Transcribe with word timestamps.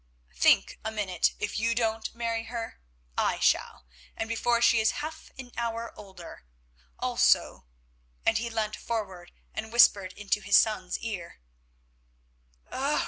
"Think 0.35 0.79
a 0.83 0.89
minute. 0.89 1.35
If 1.37 1.59
you 1.59 1.75
don't 1.75 2.15
marry 2.15 2.45
her 2.45 2.81
I 3.19 3.37
shall, 3.37 3.85
and 4.17 4.27
before 4.27 4.59
she 4.59 4.79
is 4.79 4.93
half 5.05 5.29
an 5.37 5.51
hour 5.55 5.93
older; 5.95 6.47
also—" 6.97 7.67
and 8.25 8.39
he 8.39 8.49
leant 8.49 8.75
forward 8.75 9.31
and 9.53 9.71
whispered 9.71 10.13
into 10.13 10.41
his 10.41 10.57
son's 10.57 10.97
ear. 11.01 11.39